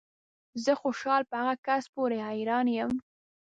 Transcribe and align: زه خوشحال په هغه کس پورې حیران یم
زه 0.63 0.71
خوشحال 0.81 1.21
په 1.31 1.35
هغه 1.41 1.55
کس 1.67 1.83
پورې 1.95 2.17
حیران 2.27 2.67
یم 2.77 2.91